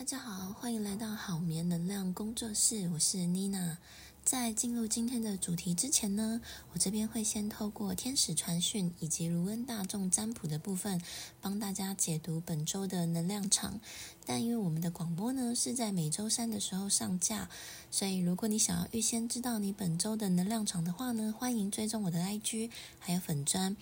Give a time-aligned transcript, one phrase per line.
[0.00, 3.76] 大家好，欢迎来到好眠能量工作室，我是妮娜。
[4.24, 6.40] 在进入今天的主题之前呢，
[6.72, 10.98] 我这边会先透过天使传讯以及卢恩大众占卜的部分，
[11.42, 13.78] 帮大家解读本周的能量场。
[14.24, 17.50] 但因为我们的广播呢是在每周三的时候上架，
[17.90, 23.76] 所以如果你想要预先知道你本周的能量场的话呢，欢迎追踪我的 IG 还有粉砖。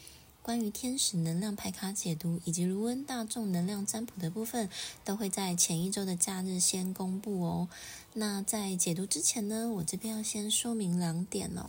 [0.49, 4.71] 关于天使能量牌卡解读以及卢恩大众能量占卜的部分，
[5.05, 7.69] 都会在前一周的假日先公布哦。
[8.15, 11.67] 那在解读之前呢，我这边要先说明两点哦。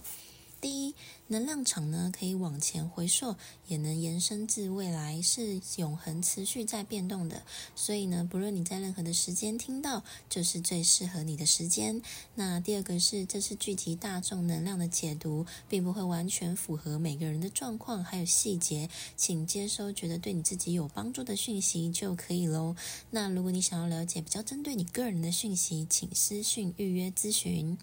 [0.61, 0.95] 第一，
[1.27, 3.35] 能量场呢可以往前回溯，
[3.67, 7.43] 也能延伸至未来，是永恒持续在变动的。
[7.75, 12.01] 所以呢，不论你在任何的时间听到，就是最适合你的时间。
[12.35, 22.75] 那第二个是，这是聚集大众能量的解读，并不会完全符合每个人的状况还有细节，请接收觉得对你自己有帮助的讯息就可以喽。
[23.11, 27.77] 那如果你想要了解比较针对你个人的讯息，请私讯预约咨询。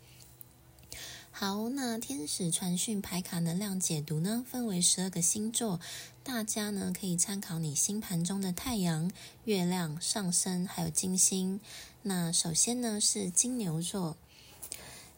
[1.39, 5.79] 好，那天使传讯牌卡能量解读呢，分为十二个星座，
[6.25, 9.13] 大家呢可以参考你星盘中的太阳、
[9.45, 11.61] 月亮、上升还有金星。
[12.01, 14.17] 那首先呢是金牛座，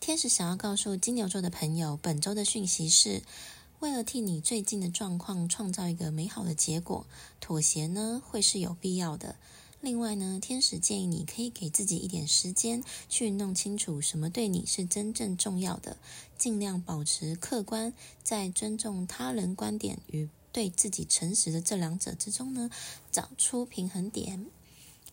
[0.00, 3.22] 天使想要告诉金牛座的朋友，本周的讯息是
[3.78, 7.06] 为了替你最近的状况创造一个美好的结果，
[7.38, 9.36] 妥协呢会是有必要的。
[9.80, 15.96] 另外呢，天使建议你可以给自己一点时间，去弄清楚什么对你是真正重要的，
[16.36, 17.92] 尽量保持客观，
[18.24, 22.70] 在尊重他人观点与对自己诚实的这两者之中呢，
[23.12, 24.46] 找出平衡点。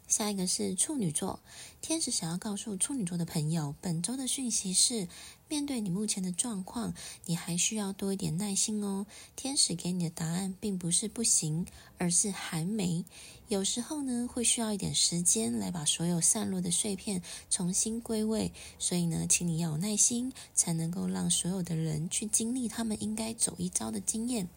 [0.07, 1.39] 下一个是处女座，
[1.81, 5.07] 天使想要告诉处女座的朋友，本周的讯息是：
[5.49, 6.93] 面对你目前的状况，
[7.25, 9.07] 你还需要多一点耐心哦。
[9.35, 11.65] 天使给你的答案并不是不行，
[11.97, 13.03] 而是还没。
[13.47, 18.51] 有时候呢，会需要一点时间来把所有散落的碎片重新归位。
[18.77, 24.47] 所以呢，请你要有耐心，才能够让所有的人去经历他们应该走一遭的经验。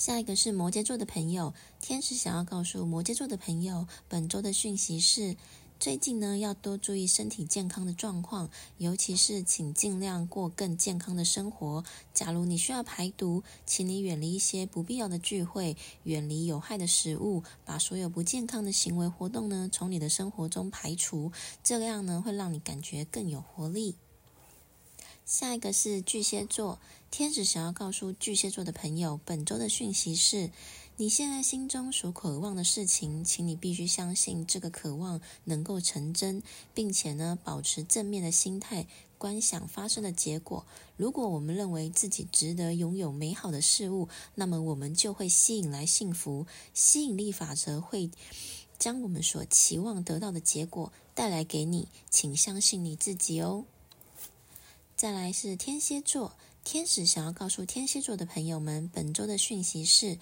[0.00, 5.36] 下一个是摩羯座的朋友，天使想要告诉摩羯座的朋友，本周的讯息是：
[5.78, 11.84] 最近呢要多注意身体健康的状况，尤其是请尽量过更健康的生活。
[12.14, 21.30] 假如你需要排毒，请你远离一些不必要的聚会，远离有害的食物，把所有不健康的行为活动呢从你的生活中排除，
[21.62, 23.96] 这样呢会让你感觉更有活力。
[25.30, 30.50] 下一个是巨蟹座，天使想要告诉巨蟹座的朋友，本周的讯息是：
[30.96, 36.42] 你现在心中所渴望的事情，请你必须相信这个渴望能够成真，
[36.74, 40.66] 并且呢，保持正面的心态，观想发生的结果。
[40.96, 46.48] 如果我们认为自己值得拥有美好的事物，那么我们就会吸引来幸福。
[46.74, 48.10] 吸引力法则会
[48.80, 53.64] 将我们所期望得到的结果带来给你，请相信你自己哦。
[55.00, 60.18] 再来是天蝎座，天使想要告诉天蝎座的朋友们，本周的讯息是：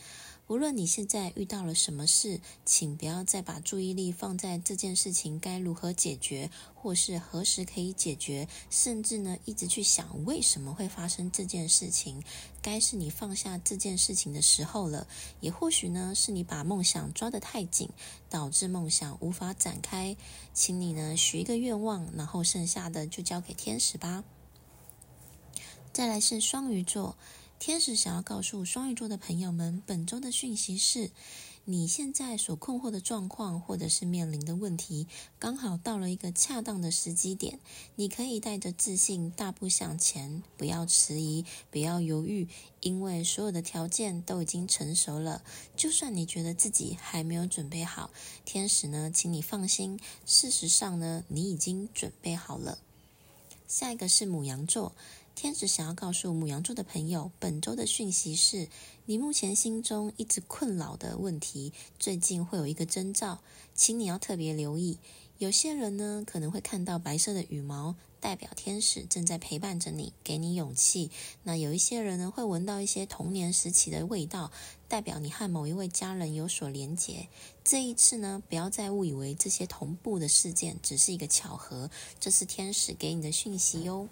[0.47, 12.23] 无论你现在遇到了什么事，请不要再把注意力放在这件事情该如何解决，或是何时可以解决，甚至呢一直去想为什么会发生这件事情。
[12.63, 15.09] 该是你放下这件事情的时候了，
[15.41, 17.91] 也或许呢是你把梦想抓得太紧，
[18.31, 20.17] 导致梦想无法展开。
[20.55, 24.23] 请你呢许一个愿望，然后剩下的就交给天使吧。
[25.99, 27.17] 再来是双鱼座，
[27.59, 31.11] 天使想要告诉双鱼座的朋友们，本周的讯息是：
[31.65, 35.09] 你现在所困惑的状况，或者是面临的问题，
[35.41, 37.59] 刚好到了一个恰当的时机点。
[37.97, 42.47] 你可以带着自信大步向前，不要迟疑，不要犹豫，
[42.79, 45.43] 因为所有的条件都已经成熟了。
[45.77, 48.11] 就算你觉得自己还没有准备好，
[48.45, 52.79] 天使呢，请你放心，事实上呢，你已经准备好了。
[53.67, 54.93] 下一个是母羊座。
[55.41, 58.69] 天使想要告诉母羊座的朋友，本周的讯息是：
[59.05, 63.39] 你目前心中一直困扰的问题，最近会有一个征兆，
[63.73, 64.99] 请你要特别留意。
[65.39, 71.13] 有些人呢，可能会看到白色的羽毛，代表天使正在陪伴着你，给你勇气。
[71.45, 74.51] 那有一些人呢，会闻到一些童年时期的味道，
[74.89, 77.29] 代表你和某一位家人有所连结。
[77.63, 81.89] 这一次呢，不要再误以为这些同步的事件只是一个巧合，
[82.19, 84.09] 这是天使给你的讯息哟。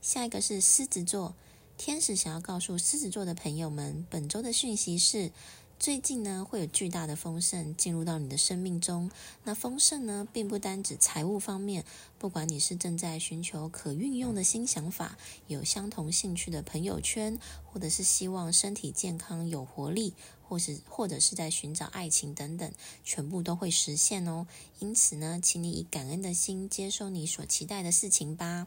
[0.00, 1.34] 下一个是狮子座，
[1.76, 5.30] 天使想要告诉狮子座的朋友们，本周的讯息是：
[5.78, 9.10] 最近呢会有巨大的丰盛进入到你的生命中。
[9.44, 11.84] 那丰盛呢，并不单指财务方面，
[12.18, 15.18] 不管你是正在寻求可运用的新想法，
[15.48, 20.14] 有相同兴趣的朋友圈，或者是希望身体健康有活力，
[20.48, 22.72] 或是或者是在寻找爱情等等，
[23.04, 24.46] 全部都会实现哦。
[24.78, 28.66] 因此呢，请你以感恩的心接受你所期待的事情吧。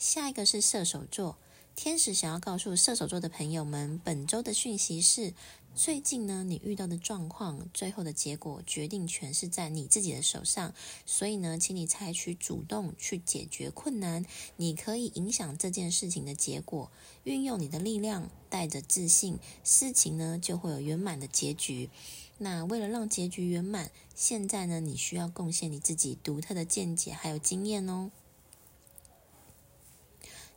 [0.00, 1.36] 下一个是射手座，
[1.76, 5.34] 天使想要告诉射手座的朋友们，本周的讯息是。
[5.74, 10.74] 最近呢，你遇到的状况，最后的结果决定权是在你自己的手上。
[11.04, 14.24] 所以呢，请你采取主动去解决困难，
[14.56, 16.90] 你可以影响这件事情的结果，
[17.24, 21.90] 运用你的力量，带着自信，事情呢就会有圆满的结局。
[22.38, 28.10] 那为了让结局圆满，现在呢，你需要贡献你自己独特的见解还有经验哦。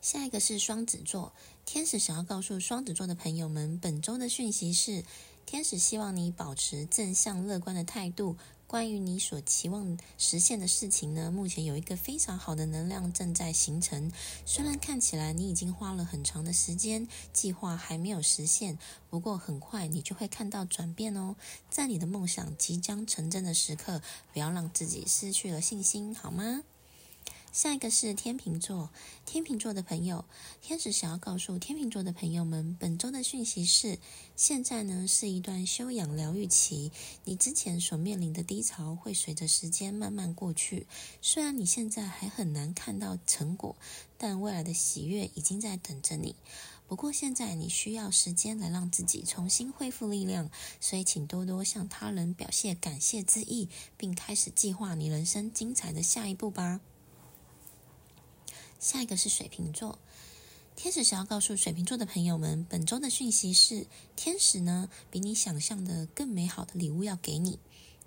[0.04, 1.32] 下一个是双子座，
[1.66, 5.06] 天使想要告诉双子座的朋友们，本周的讯息是：
[5.46, 8.36] 天使希望你保持正向乐观的态度。
[8.68, 14.12] 关于你所期望实现的事情呢，目前有一个非常好的能量正在形成。
[14.46, 18.78] 虽然看起来你已经花了很长的时间，计划还没有实现，
[19.10, 21.38] 不过很快你就会看到转变哦。
[21.70, 24.02] 在你的梦想即将成真的时刻，
[24.34, 26.64] 不要让自己失去了信心，好吗？
[27.54, 28.90] 下一个是天秤座，
[29.28, 30.26] 天秤座的朋友，
[30.60, 34.00] 天使想要告诉天秤座的朋友们，本周的讯息是：
[34.36, 36.92] 现在呢是一段修养疗愈期，
[37.26, 40.88] 你之前所面临的低潮会随着时间慢慢过去。
[41.22, 43.76] 虽然你现在还很难看到成果，
[44.18, 46.36] 但未来的喜悦已经在等着你。
[46.88, 50.50] 不过现在你需要时间来让自己重新恢复力量，
[50.82, 56.82] 所以请多多向他人表现感谢之意，并开始计划你人生精彩的下一步吧。
[58.83, 59.97] 下一个是水瓶座，
[60.75, 63.88] 天使想要告诉水瓶座的朋友们，本周的讯息是：
[64.18, 67.59] 天使呢比你想象的更美好的礼物要给你。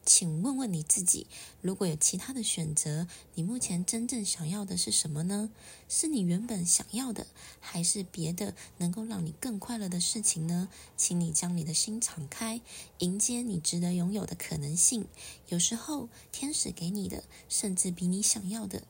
[0.04, 1.26] 请问问你自己，
[1.62, 5.48] 如果有其他的选择，你目前真正想要的是什么呢？
[5.88, 7.26] 是你原本想要的，
[7.58, 10.68] 还是别的能够让你更快乐的事情呢？
[10.94, 12.60] 请你将你的心敞开，
[12.98, 15.06] 迎接你值得拥有的可能性。
[15.48, 18.82] 有时候，天使给你的，甚至比你想要的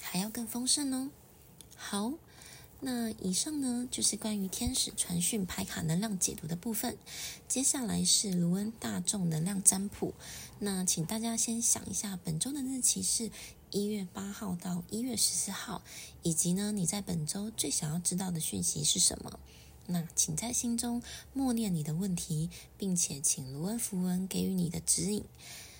[0.00, 1.10] 还要更丰盛哦。
[1.76, 2.12] 好，
[2.80, 6.96] 那以上呢就是关于天使传讯牌卡能量解读的部分。
[7.46, 10.14] 接下来是卢恩大众能量占卜。
[10.60, 13.30] 那请大家先想一下，本周的日期是
[13.70, 15.82] 一月八号到一月十四号，
[16.22, 19.38] 以及呢你在本周最想要知道的讯息是什么？
[19.86, 21.02] 那请在心中
[21.32, 25.24] 默念你的问题，并且请卢恩符文给予你的指引。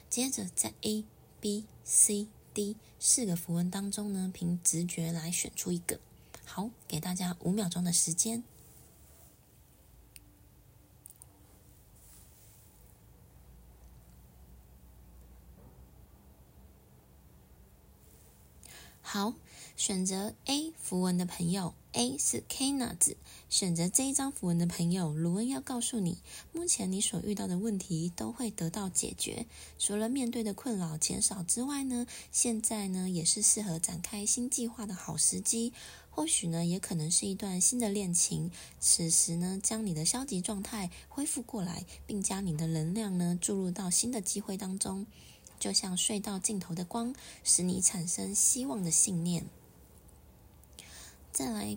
[0.09, 1.05] 接着在 A、
[1.41, 2.29] B、C。
[2.99, 6.01] 四个符文当中呢，凭直觉来选出一个。
[6.45, 8.43] 好，给大家五秒钟的时间。
[19.01, 19.35] 好，
[19.79, 23.17] 选择 A 符文的朋友，A 是 Kana 字。
[23.49, 26.19] 选择这一张符文的朋友，卢恩要告诉你，
[26.53, 29.47] 目前你所遇到的问题都会得到解决。
[29.79, 35.73] 除了面对的困扰减少之外呢，现在呢也是适合展开新计划的好时机。
[36.11, 38.51] 或许呢，也可能是一段新的恋情。
[38.81, 45.07] 此时呢，将你的消极状态恢复过来，并将你的能量呢注入到新的机会当中。
[45.61, 47.15] 就像隧道尽头的光，
[47.45, 49.47] 使你产生希望的信念。
[51.33, 51.77] 再来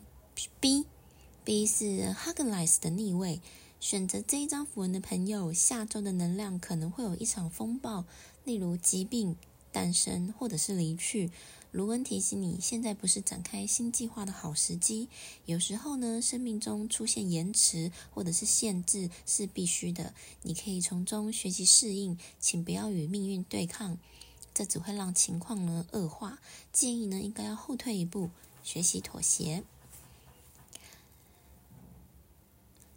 [0.60, 3.42] ，B，B 是 h u g l i s 的逆位。
[3.80, 8.06] 选择这一张符文的朋友，下周的能量可能会有一场风暴，
[8.44, 9.36] 例如疾病
[9.72, 11.32] 诞生，或者是离去。
[11.72, 15.08] 卢恩提醒你，现在不是展开新计划的好时机。
[15.46, 23.98] 有时候呢，生命中出现延迟或者是限制是必须的，你可以从中学习适应，请不要与命运对抗，
[24.54, 26.40] 这只会让情况呢恶化。
[26.74, 28.30] 建议呢，应该要后退一步，
[28.64, 29.64] 学习妥协。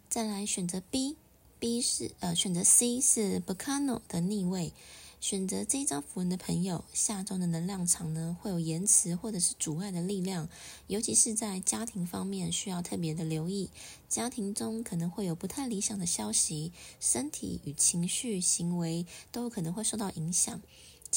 [0.09, 4.71] 再来选择 B，B 是呃选择 C 是 Bacano 的逆位。
[5.21, 10.47] 选择这一张符文的朋友，下周的能量场呢会有延迟或者是阻碍的力量，
[10.85, 13.71] 尤其是在家庭方面需要特别的留意。
[14.07, 20.61] 家庭中可能会有不太理想的消息，身体与情绪、行为都有可能会受到影响，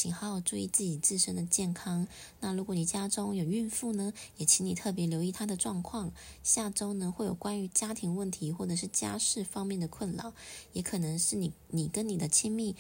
[0.01, 2.07] 请好好注意自己自身的健康。
[2.39, 6.13] 那如果你家中有孕妇呢，也请你特别留意她的状况。
[6.45, 10.33] 下周呢会有关于家庭问题或者是家事方面的困扰，
[10.73, 12.77] 也可能是你你跟你的亲密。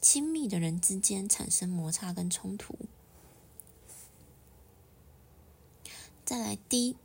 [0.00, 2.78] 亲密的人之间产生摩擦跟冲突。
[6.24, 6.96] 再来，D，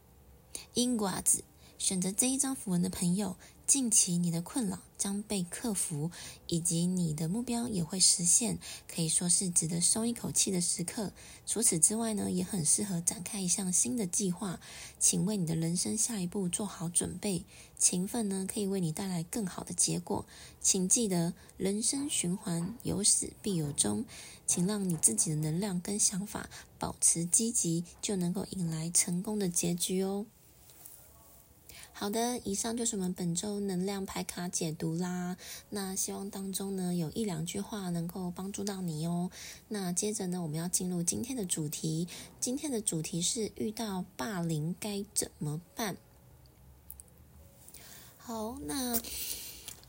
[0.74, 1.44] 英瓜子
[1.78, 3.36] 选择这一张符文的朋友，
[3.74, 6.12] 近期你的困扰将被克服，
[6.46, 11.12] 以及你的目标也会实现，可以说是值得松一口气的时刻。
[11.48, 14.60] 除此之外呢，也很适合展开一项新的计划，
[15.00, 17.46] 请为你的人生下一步做好准备。
[17.80, 20.28] 勤奋呢，可以为你带来更好的结果。
[20.62, 24.06] 请记得，人生循环有始必有终，
[24.46, 30.28] 请让你自己的能量跟想法保持积极，就能够迎来成功的结局哦。
[31.94, 35.38] 好的，以上就是我们本周能量牌卡解读啦。
[35.70, 39.32] 那希望当中呢有一两句话能够帮助到你哦。
[39.70, 42.08] 那接着呢，我们要进入今天的主题。
[42.40, 45.96] 今天的主题是遇到霸凌该怎么办？
[48.18, 49.00] 好，那。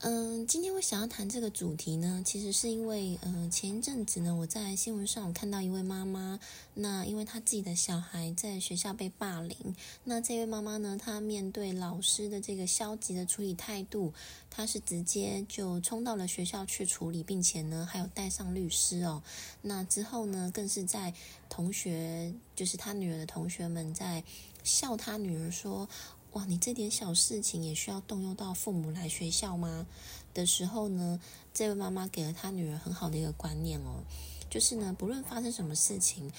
[0.07, 6.39] 嗯，今天我想要谈这个主题呢，其实是因为，嗯，前一阵子呢，我在新闻上看到一位妈妈，
[6.75, 9.57] 那因为她自己的小孩在学校被霸凌，
[10.03, 14.13] 那这位妈妈呢，她面对老师的这个消极的处理态度，
[14.51, 19.23] 她是直接就冲到了学校去处理，并且呢，还有带上律师哦，
[19.63, 21.15] 那之后呢，更是在
[21.49, 24.23] 同学，就是她女儿的同学们在
[24.63, 25.89] 笑她女儿说。
[26.35, 29.87] 哇，你这点小事情也需要动用到父母来学校吗？
[30.33, 31.17] 的时候呢，
[31.53, 34.03] 这位妈妈给了她女儿很好的一个观念哦，
[34.49, 36.29] 就是呢，不论发生什么事情，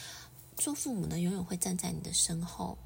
[0.54, 2.76] 做父母呢永远会站在你的身后。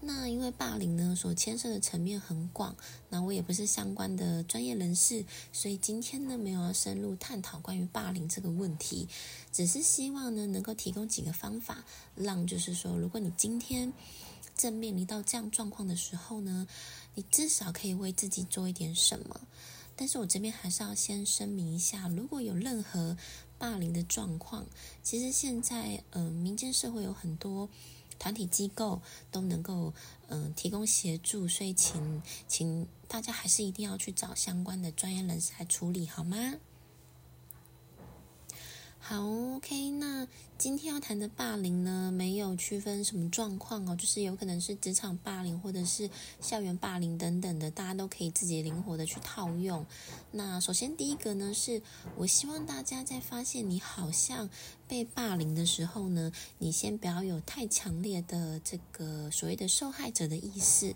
[0.00, 2.76] 那因为霸凌呢所牵涉的层面很广，
[3.08, 9.08] 那我也不是相关的专业人士，所以今天呢没有要深入探讨关于霸凌这个问题，
[9.50, 13.92] 只是希望呢能够提供几个方法，让就是说，如果你今天。
[14.60, 16.68] 正面临到这样状况的时候呢，
[17.14, 19.40] 你至少可以为自己做一点什么。
[19.96, 23.16] 但是我这边还是要先声明一下，如果有任何
[23.58, 24.66] 霸凌的状况，
[25.02, 27.70] 其实现在嗯，民间社会有很多
[28.18, 29.00] 团体机构
[29.30, 29.94] 都能够
[30.28, 36.36] 嗯提供协助，所以请请大家还是一定要去找相关的专业人士来处理，好吗？
[39.02, 40.28] 好，OK，那
[40.58, 46.08] 今天要谈的霸凌呢，没有区分什么状况哦，就是有可能是职场霸凌或者是
[46.40, 49.84] 校园霸凌等等的，大家都可以自己灵活的去套用。
[50.30, 51.82] 那首先第一个呢，是
[52.16, 54.48] 我希望大家在发现你好像
[54.86, 60.94] 被霸凌的时候呢，你先不要有太强烈的这个所谓的受害者的意识。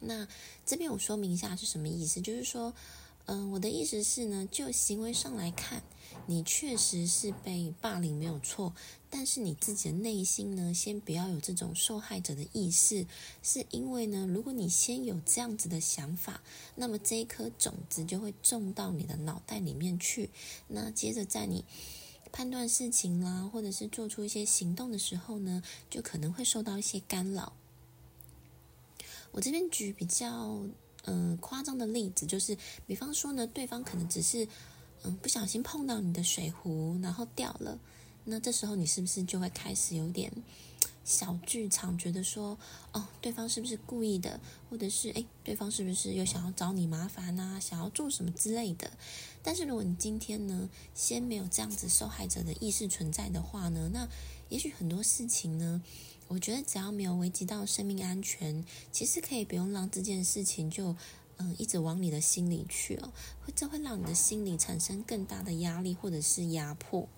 [0.00, 0.28] 那
[0.64, 2.72] 这边我说明一下是什么意思，就是说，
[3.24, 5.82] 嗯，我的意思是呢，就行为上来看。
[6.30, 8.74] 你确实是被霸凌没有错，
[9.08, 13.06] 但是你自己的内心呢，先不要有这种受害者的意识，
[13.42, 16.42] 是因为呢，如果你先有这样子的想法，
[16.74, 20.28] 那么这一颗种子就会种到你的脑袋里面去，
[20.66, 21.64] 那接着在你
[22.30, 27.54] 判断事情啦，或者是做出一些行动的时候呢，就可能会受到一些干扰。
[29.30, 30.60] 我这边举比较
[31.06, 34.46] 嗯夸张的例子，就是比方说呢，对方可能只是。
[35.04, 37.78] 嗯，不小心碰到你的水壶，然后掉了，
[38.24, 40.32] 那这时候你是不是就会开始有点
[41.04, 42.58] 小剧场，觉得说，
[42.92, 48.90] 哦，对方是不是故意的，或者是诶，对方是不是又想要找你麻烦呐，想要做什么之类的？
[49.42, 54.06] 但是如果你今天呢，先没有这样子受害者的意识存在的话呢，那
[54.48, 55.80] 也许很多事情呢，
[56.26, 60.96] 我觉得只要没有危及到生命安全，其实可以不用让这件事情就。
[61.38, 63.12] 嗯，一直往你的心里去哦，
[63.44, 67.08] 会这会让你的心里产生更大的压力或者是压迫，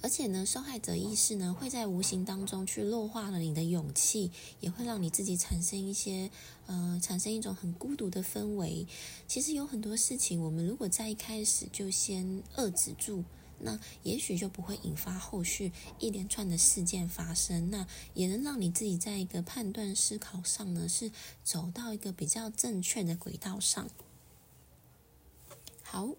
[0.00, 4.30] 而且呢，受害者意识呢会在无形当中去弱化了你的勇气，
[4.60, 6.30] 也会让你自己产生一些
[6.66, 8.86] 呃，产生一种很孤独的氛围。
[9.28, 13.22] 其实有很多事情，我们如果在一开始就先遏制住。
[13.62, 21.12] 那也许就不会引发后续一连串的事件发生，那也能让你自己在一个判断思考上呢，是
[21.44, 23.88] 走到一个比较正确的轨道上。
[25.82, 26.10] 好，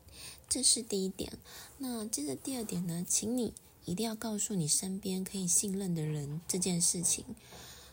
[0.50, 1.34] 这是第一点。
[1.78, 3.54] 那接着第二点呢，请你
[3.86, 7.26] 一定要告诉你身边可以信任的人这件事情。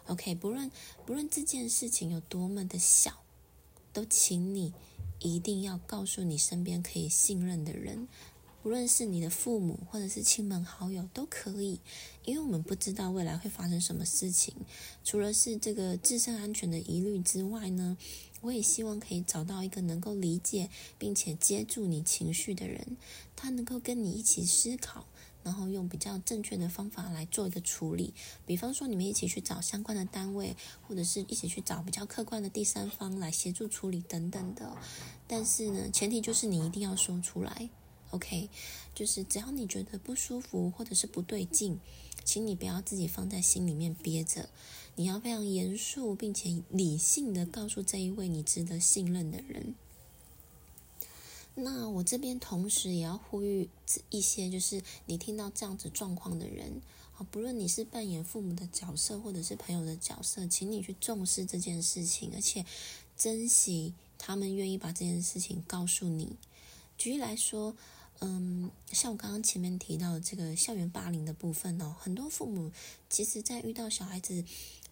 [0.06, 0.70] OK，不论
[1.06, 3.22] 不论这件事情有多么的小，
[3.92, 4.72] 都请你
[5.20, 8.08] 一定要告诉你身边可以信任的人。
[8.64, 11.80] 无论是你的父母或者是亲朋好友都可以，
[12.24, 14.54] 因为我们不知道未来会发生什么事情。
[15.04, 17.96] 除了是这个自身安全的疑虑之外呢，
[18.40, 22.96] 我也希望可以找到一个能够理解并且接住你情绪的人，
[23.36, 25.06] 他能够跟你一起思考，
[25.44, 28.12] 然后用比较正确的方法来做一个处理。
[28.44, 34.76] 比方说，你们一起去找相关的单位，或者是一起去找比较客观的第三方来协助处理等等的。
[35.28, 37.70] 但是呢，前提就是你一定要说出来。
[38.10, 38.48] OK，
[38.94, 41.78] 就是只要你觉得不舒服或者是不对劲，
[42.24, 44.48] 请你不要自己放在心里面憋着，
[44.96, 49.74] 你要非常严肃并且理性的告诉这一位你值得信任的人。
[51.54, 53.68] 那我这边同时也要呼吁
[54.10, 56.80] 一些，就是你听到这样子状况的人，
[57.16, 62.64] 啊，不论你是扮演父母的角色或者是朋友的角色，请你去重视这件事情，而且
[63.16, 66.36] 珍惜他们愿意把这件事情告诉你。
[66.96, 67.76] 举例来说，
[68.20, 72.72] 嗯，像我刚刚前面提到的这个校园霸凌的部分哦，很多父母
[73.08, 74.44] 其实在遇到小孩子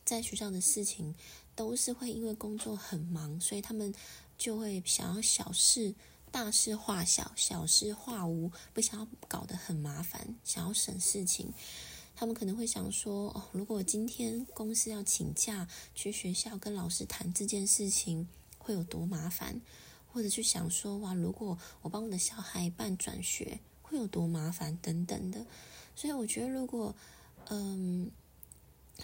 [0.05, 1.15] 在学校的事情，
[1.55, 3.95] 都是会因为工作很忙，所以他们
[4.39, 5.95] 就会想要小事。
[6.33, 11.51] 大事化小，小事化无，不想要搞得很麻烦，想要省事情。
[12.15, 18.29] 他们可能会想说：哦，如果今天公司要请假去学校跟老师谈这件事情，
[18.59, 19.63] 会有多麻烦？
[20.17, 24.79] 或者去想说：哇，如果我帮我的小孩办转学，会有多麻烦？
[24.81, 25.45] 等等的。
[25.95, 26.95] 所以我觉得，如果
[27.51, 28.11] 嗯。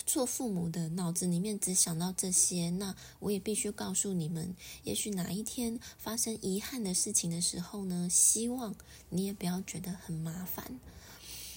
[0.06, 8.74] 做父母的脑子里面只想到这些，那我也必须告诉你们，也许哪一天发生遗憾的事情的时候呢，希望
[9.10, 10.80] 你也不要觉得很麻烦，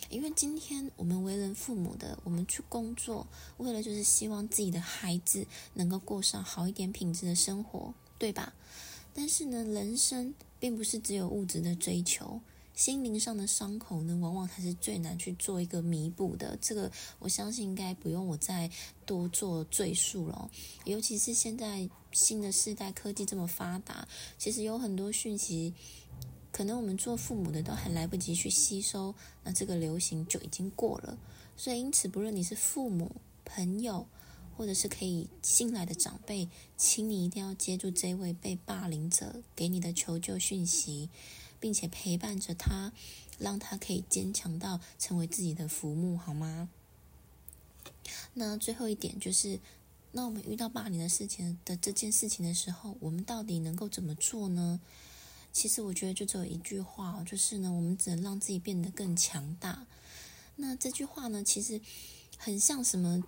[0.09, 8.53] 因为今天我们为人父母的，我们去工作，为了就是希望自己的孩子能够过上好一点品质的生活，对吧？
[9.15, 12.39] 但是呢，人生并不是只有物质的追求。
[12.75, 16.57] 心灵上的伤口呢，往往才是最难去做一个弥补的。
[16.61, 18.69] 这个我相信应该不用我再
[19.05, 20.51] 多做赘述了。
[20.83, 24.05] 尤其是现在新的世代科技这么发达，
[24.37, 25.73] 其实有很多讯息，
[26.51, 31.17] 可能我们做父母的都还来不及去吸收，那这个流行就已经过了。
[31.55, 33.09] 所以因此，不论你是父母、
[33.45, 34.05] 朋友，
[34.55, 36.47] 或者是可以信赖的长辈，
[36.77, 41.09] 请你一定要接住这位被霸凌者给你的求救讯息。
[41.57, 42.91] 并且陪伴着他，
[43.39, 46.69] 让他可以坚强到成为自己的父母，好吗？
[48.35, 49.59] 那最后一点就是，
[50.11, 54.79] 那我们遇到霸凌的事情的这件事情的时候，我们到底能够怎么做呢？
[55.51, 59.87] 其实我觉得就只有一句话，就是呢，我们只能让自己变得更强大。
[60.57, 61.81] 那这句话呢，其实
[62.37, 63.23] 很像什么？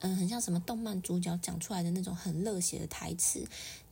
[0.00, 3.42] 嗯，很像什么动漫主角讲出来的那种很热血的台词，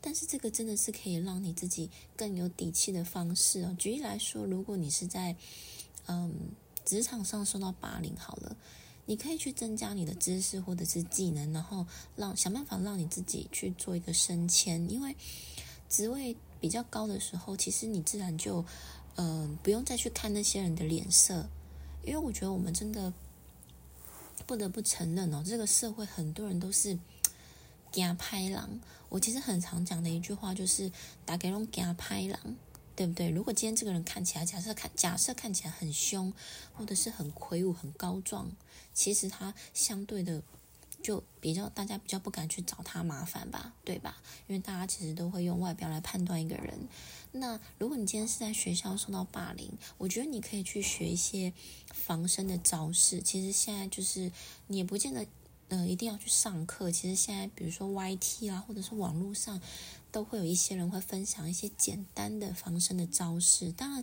[0.03, 3.75] 但是这个真的是可以让你自己更有底气的方式哦。
[3.79, 5.35] 举例来说，如果你是在
[6.07, 6.31] 嗯
[6.85, 8.55] 职场上受到霸凌，好了，
[9.07, 15.17] 你可以去增加你的知识或者是技能，然后让想办法让你自己去做一个升迁，因为
[15.89, 18.63] 职位比较高的时候，其实你自然就
[19.17, 21.49] 嗯不用再去看那些人的脸色，
[22.05, 23.11] 因为我觉得我们真的。
[24.47, 26.99] 不得不承认哦，这个社会很多人都是
[27.91, 28.81] 假拍狼。
[29.09, 30.91] 我其实很常讲的一句话就是
[31.25, 32.57] “打给龙假拍狼”，
[32.97, 33.31] 对不对？
[33.31, 36.33] 如果今天这个人看起来，假设看假设看起来很凶，
[36.75, 38.51] 或者是很魁梧、很高壮，
[38.93, 40.43] 其实他相对的
[41.05, 44.17] 就比较大家比较不敢去找他麻烦吧，对吧？
[44.47, 46.89] 因为大家其实都会用外表来判断一个人。
[47.33, 51.53] 那如果你今天是在学校受到霸凌，我觉得你可以去学一些
[51.93, 53.21] 防身的招式。
[53.21, 54.33] 其实现在就是
[54.69, 55.27] 你也不见得，
[55.69, 56.91] 呃，一定要去上课。
[56.91, 59.61] 其实现在比如说 YT 啊，或者是网络上，
[60.11, 63.71] 都会有一些人会分享一些简单的防身的招式。
[63.73, 64.03] 当然，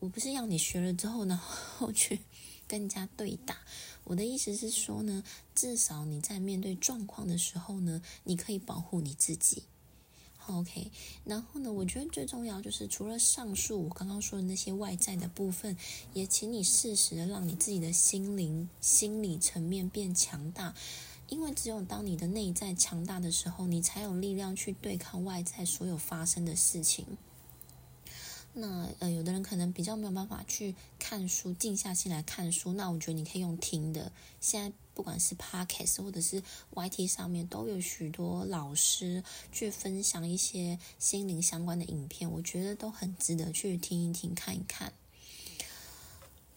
[0.00, 2.20] 我不是要你学了之后呢，后 去
[2.66, 3.58] 跟人家对打。
[4.08, 5.22] 我的意思是说呢，
[5.54, 9.62] 至少你在面对状况的时候呢，你可以保护你自己。
[10.46, 10.90] OK，
[11.26, 11.70] 然后呢？
[11.70, 15.76] 我觉得最重要就是，除了上述我刚刚说的那些外在的部分，
[16.14, 20.74] 也请你适时的让你自己的心灵、心理层面变强大，
[21.28, 27.04] 因为只有当你的内在强大的时候，你才有力量去对抗外在所有发生的事情。
[28.58, 32.72] 那呃，有的人可能比较没有办法去看书，静下心来看书。
[32.72, 34.10] 那我觉得你可以用听的。
[34.40, 36.42] 现在不管是 Podcast 或者是
[36.74, 44.92] YT 上面，都有许多老师去分享一些心灵相关的影片，我觉得都很值得去听一听、看一看。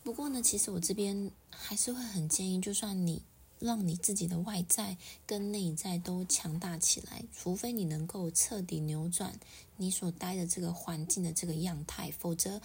[0.03, 3.21] 不过呢，其实我这边还是会很建议，就算你。
[3.61, 9.39] 让你自己的外在跟内在都强大起来，除非你能够彻底扭转
[9.77, 12.59] 你所待的这个环境的这个样态，否则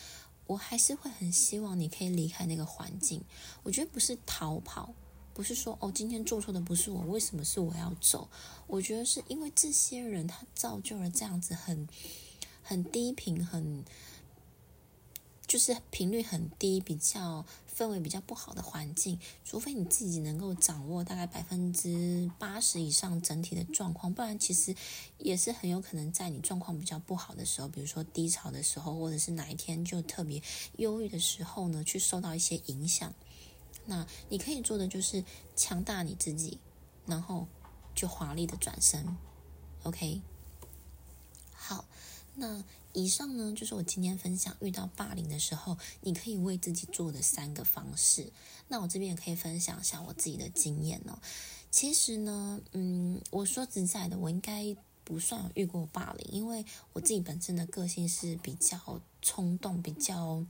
[0.46, 3.22] 我还是会很希望你可以离开那个环境。
[3.62, 4.94] 我觉得不是逃跑，
[5.34, 8.28] 不是说哦，今天做错的不是我，为什么是我要走？
[8.66, 11.86] 我觉得是因为这些人他造就了这样子很
[12.62, 13.84] 很低频很。
[15.46, 24.74] 就是频率很低，比较氛围比较不好的环境，除非你自己能够掌握大概百分之八十以上整体的状况，不然其实
[25.18, 30.42] 也是很有可能在你状况比较不好的时候，比如说低潮的时候，或者是哪一天就特别
[30.78, 33.12] 忧郁的时候呢，去受到一些影响。
[33.84, 35.22] 那你可以做的就是
[35.54, 36.58] 强大你自己，
[37.04, 37.46] 然后
[37.94, 39.06] 就华丽的转身。
[39.82, 40.20] OK，
[41.52, 41.84] 好，
[42.34, 42.64] 那
[42.96, 48.32] 以上呢就是我今天分享遇到霸凌的时候，你可以为自己做的三个方式。
[48.68, 51.18] 那我这边也可以分享一下我自己的经验哦。
[51.70, 60.44] 其实呢，嗯，我说实在的，我应该不算遇过霸凌，因为我自己本身的个性是比较冲动，比较。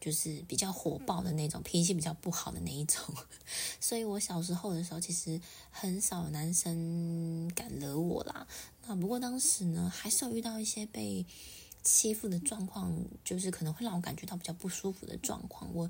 [0.00, 3.02] 就是比较火爆的那种，脾气比较不好的那一种，
[3.80, 5.40] 所以我小时候的时候，其实
[5.72, 8.46] 很少男生敢惹我啦。
[8.88, 11.24] 啊不过当时呢，还是有遇到一些被
[11.84, 15.72] 欺负的状况，就是可能会让我感觉到比较不舒服的状况。
[15.74, 15.88] 我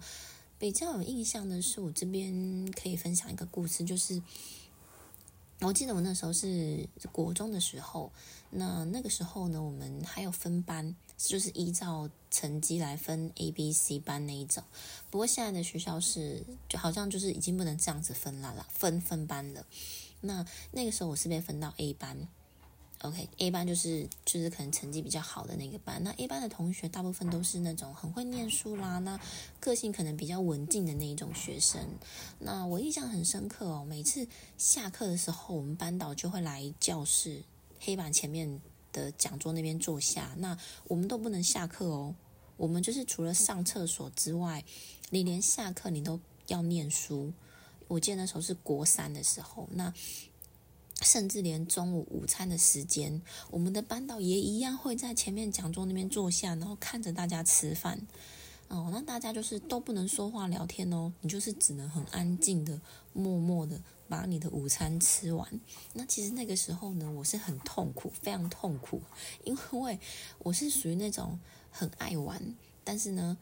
[0.59, 4.21] 比较有印象的是，我这边可以分享一个故事，就是。
[5.61, 8.13] 我记得我那时候是国中的时候，
[8.51, 14.63] 那那个时候呢，我们还有分班，就是依照成绩来分 A、B、C 班那一种。
[15.11, 19.67] 不过现在的学校是，就好像就是已经不能这样子分了啦，分分班了。
[20.21, 22.29] 那那个时候我是被分到 A 班。
[23.03, 26.03] OK，A 班就是就是可能成绩比较好的那个班。
[26.03, 29.17] 那 A 班的同学大部分都是那种很会念书啦，那
[29.61, 31.81] 个性可能比较文静的那一种学生。
[32.41, 37.41] 那我印象很深刻哦，每次下课的时候，我们班导就会来教室
[37.79, 38.61] 黑板前面
[38.93, 40.33] 的讲桌那边坐下。
[40.37, 40.59] 那
[40.89, 42.13] 我们都不能下课哦，
[42.57, 44.65] 我们就是除了上厕所之外，
[45.11, 47.33] 你连下课你都要念书。
[47.87, 49.95] 我记得那时候是国三的时候，那。
[51.03, 58.07] 甚至连中午午餐的时间，我们的班导也一样会在前面讲桌那边坐下，然后看着大家吃饭。
[58.69, 62.81] 哦，那大家就是都不能说话聊天哦，你就是只能很安静的、
[63.13, 65.61] 默默的把你的午餐吃完。
[65.95, 69.01] 那其实那个时候呢，我是很痛苦，非常痛苦，
[69.45, 69.99] 因为
[70.39, 71.39] 我是属于那种
[71.71, 73.39] 很爱玩，但是呢。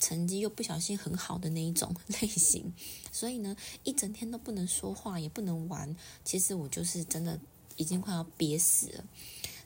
[0.00, 2.72] 成绩又不小心很好的那一种 类型，
[3.12, 5.94] 所以呢，一整天都不能说话，也不能玩。
[6.24, 7.38] 其实我就是真的
[7.76, 9.04] 已经快要憋死了。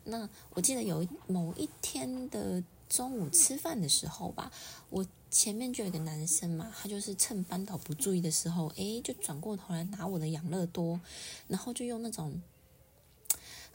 [0.04, 4.52] 那我记得有某一天的中午吃饭的时候吧，
[4.90, 11.00] 我前面就有一个男生嘛，他就是趁班导不注意的时候，诶，就转过头来拿我的养乐多，
[11.48, 12.42] 然后就用那种。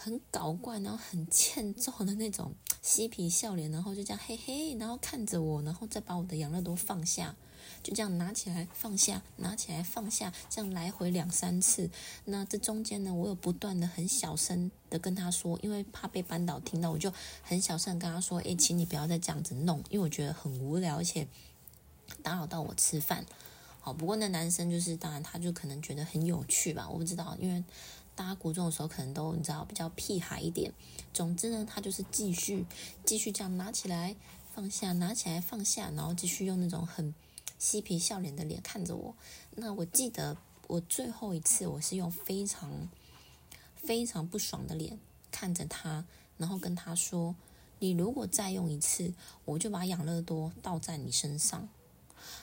[0.01, 7.35] 很搞怪，然后很欠揍的那种嬉皮笑脸，然后就这样嘿嘿，然后看着我，然后再把我的养乐多放下，
[7.83, 11.89] 就这样拿起来放下，拿起来放下，这样来回两三次。
[12.23, 21.27] 那这中间呢，我有不断的很小声的跟他说，因为怕被班导听到，我就很小声跟他说：“诶，请你不要再这样子弄，因为我觉得很无聊，而且
[22.23, 23.25] 打扰到我吃饭。”
[23.81, 27.61] 好，不过那男生就是，当然他就可能觉得很有趣吧，我不知道，因为。
[28.19, 30.73] 大家国中的时候可能都你知道比较屁孩一点，
[31.13, 32.65] 总之呢，他就是继续
[33.05, 34.13] 继续这样拿起来
[34.53, 37.15] 放下，拿起来放下，然后继续用那种很
[37.57, 39.15] 嬉皮笑脸的脸看着我。
[39.55, 40.35] 那我记得
[40.67, 42.89] 我最后一次我是用非常
[43.73, 44.99] 非常不爽的脸
[45.31, 46.03] 看着他，
[46.35, 47.33] 然后跟他说
[47.79, 49.13] ：“你如果再用一次，
[49.45, 51.69] 我就把养乐多倒在你身上。”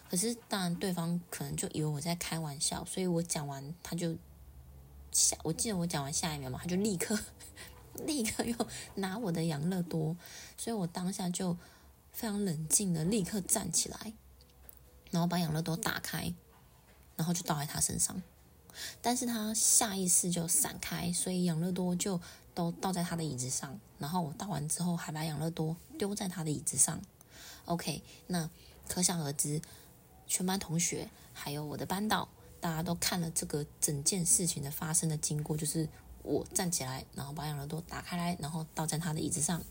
[0.09, 4.17] 可是当然对方可能就以为我在开玩笑，所以我讲完他就。
[5.17, 7.19] 下，我记得我讲完下一秒嘛，他就立刻
[8.05, 8.55] 立刻又
[8.97, 10.17] 拿我的养乐多，
[10.57, 11.57] 所以我当下就
[12.13, 14.13] 非常冷静的立刻站起来，
[15.11, 16.35] 然后把养乐多打开，
[17.17, 18.23] 然后就倒在他身上，
[19.01, 22.21] 但是他下意识就闪开，所以养乐多就
[22.55, 27.01] 都倒在他的椅子上，然后我倒完之后还把养乐多丢在他的椅子上。
[27.65, 28.49] OK，那
[28.87, 29.63] 可想而知，
[30.27, 32.29] 全班同学还有我的班导。
[32.67, 35.89] 大家都看了这个整件事情的发生的经过，就是
[36.25, 39.63] 我站起来，然后把养乐多打开来，然后倒在他的椅子上。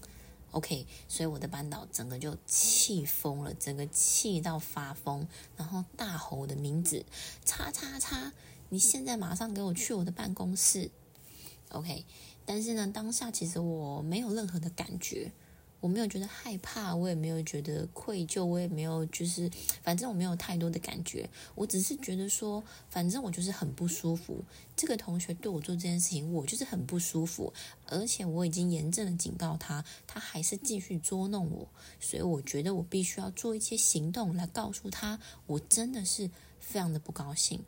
[0.51, 5.27] OK，所以我的班导整个就气疯了，整个气到发疯，
[5.57, 7.03] 然后大吼我的名字
[7.43, 8.31] ：“叉叉叉！
[8.69, 10.89] 你现在马上给我去我的办公室。
[11.71, 12.05] ”OK，
[12.45, 15.33] 但是呢，当下其实我没有任何的感觉。
[15.85, 19.47] 我没有觉得害怕，我也没有觉得愧疚，我也没有就是，
[19.83, 21.29] 反正我没有太多的感觉。
[21.53, 24.43] 我只是觉得说，反正我就是很不舒服。
[24.75, 27.53] 这个同学对我做这件事情，我就是很不舒服。
[27.85, 31.67] 而且我已经严正的警告他，他还是继续捉弄我。
[31.99, 37.63] 所以我觉得我必须要做一些行动来告诉他，我真的是非常的不高兴，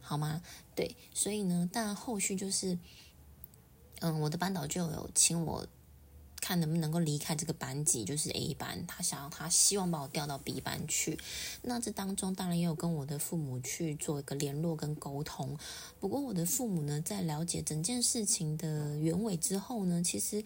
[0.00, 0.42] 好吗？
[0.74, 2.76] 对，所以呢，但后续就是，
[4.00, 5.64] 嗯，我的班导就有请我。
[6.48, 8.82] 看能不能够离开这个班级，就是 A 班。
[8.86, 11.18] 他想要，他希望把我调到 B 班去。
[11.60, 15.58] 那这当中当然也有跟我的父母去做一个联络跟沟通。
[16.00, 20.42] 不过我的父母呢，在了解整件事情的原委之后呢，其实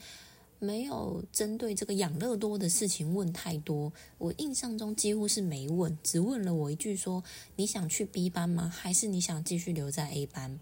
[0.59, 3.93] 没有针对这个养乐多的事情问太多。
[4.19, 7.23] 我印象中几乎是没问，只问了我一句说
[7.55, 8.69] ：“你想去 B 班吗？
[8.69, 10.59] 还是你想继续留在 A 班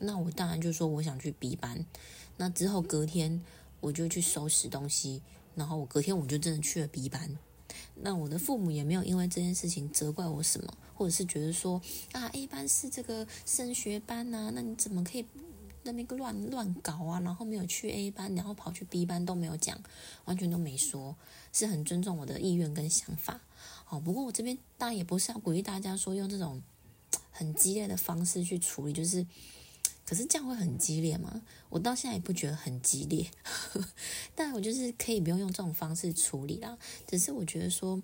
[0.00, 1.86] 那我当然就说我想去 B 班。
[2.36, 3.42] 那之后隔天
[3.80, 5.22] 我就去收拾东西，
[5.54, 7.38] 然后我隔天我就真的去了 B 班。
[7.96, 11.80] 那我的父母也没有因为这件事情责怪我什么，或者是觉得说
[12.12, 15.26] 啊 A 班是这个升学班呐，那你怎么可以
[15.82, 17.20] 那边乱乱搞啊？
[17.20, 19.78] 然后没有去 A 班，然后跑去 B 班都没有讲，
[20.24, 21.16] 完全都没说，
[21.52, 23.40] 是很尊重我的意愿跟想法。
[23.84, 26.62] 好，不过我这边当然也不是要鼓励大家说用这种
[27.30, 29.26] 很激烈的方式去处理，就是，
[30.06, 31.42] 可是这样会很激烈吗？
[31.68, 33.28] 我到现在也不觉得很激烈，
[34.36, 36.78] 但我就是可以不用用这种方式处理啦。
[37.08, 38.00] 只是我觉得说，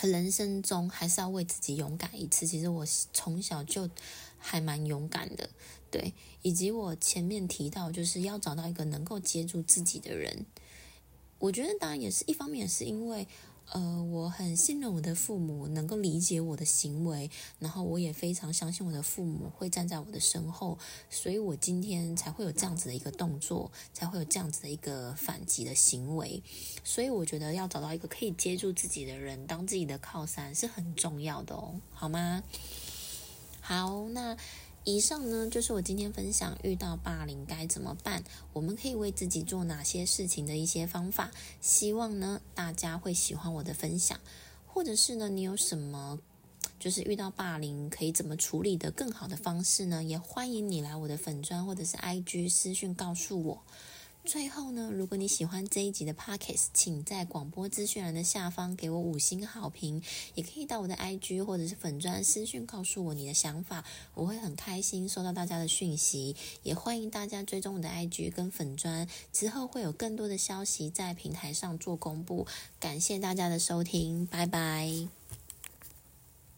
[0.00, 2.46] 人生中还是要为自己勇敢一次。
[2.46, 3.90] 其实我从小就
[4.38, 5.50] 还蛮勇敢的，
[5.90, 10.46] 对，以及我前面提到，就是要找到一个能够接住自己的人。
[11.38, 13.28] 我觉得当然也是一方面，是因为。
[13.72, 20.78] 呃，我很信任我的父母能够理解我的行为，然后我也非常相信我的父母会站在我的身后，
[21.10, 26.42] 所以我今天才会有这样子的一个动作，才会有这样子的一个反击的行为。
[26.82, 32.42] 所以我觉得要找到一个可以接住自己的人，当自己的靠山是很重要的哦，好吗？
[33.60, 34.36] 好，那。
[34.84, 41.30] 以上呢，就是我今天分享遇到霸凌该怎么办，我们可以为自己做哪些事情的一些方法。
[41.60, 44.18] 希望呢，大家会喜欢我的分享，
[44.66, 46.18] 或者是呢，你有什么
[46.78, 50.02] 就是遇到霸凌可以怎么处理的更好的方式呢？
[50.02, 53.62] 也欢迎你来我的粉砖或者是 IG 私讯告诉我。
[54.24, 60.02] 最后呢，如果你喜欢这一集的 Podcast，请在广播资讯栏的下方给我五星好评，
[60.34, 63.82] 也可以到我的 IG 或者是粉砖私讯告诉我你的想法，
[64.14, 66.36] 我会很开心收到大家的讯息。
[66.62, 72.46] 也欢迎大家追踪我的 IG 跟粉砖，之后会有更多的消息在平台上做公布。
[72.78, 75.17] 感谢大家的收听，拜拜。